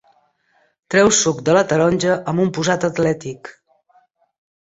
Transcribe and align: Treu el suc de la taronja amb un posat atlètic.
Treu 0.93 1.09
el 1.09 1.11
suc 1.17 1.43
de 1.49 1.53
la 1.57 1.61
taronja 1.71 2.15
amb 2.31 2.45
un 2.45 2.49
posat 2.59 2.87
atlètic. 2.89 3.53